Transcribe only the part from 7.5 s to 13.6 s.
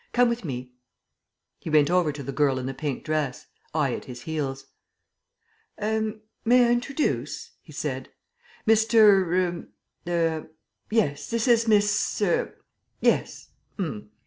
he said. "Mr. er er yes, this is Miss er yes.